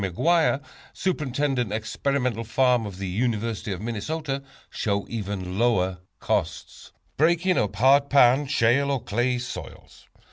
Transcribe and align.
McGuire, 0.01 0.63
Superintendent 0.93 1.71
Experimental 1.71 2.43
Farm 2.43 2.87
of 2.87 2.97
the 2.97 3.07
University 3.07 3.71
of 3.71 3.81
Minnesota, 3.83 4.41
show 4.71 5.05
even 5.07 5.59
lower 5.59 5.99
costs. 6.19 6.91
Breaking 7.17 7.55
Up 7.59 7.75
Hard 7.75 8.09
Pan, 8.09 8.47
Shale 8.47 8.89
or 8.89 9.03
Clay 9.03 9.37
Soils. 9.37 10.07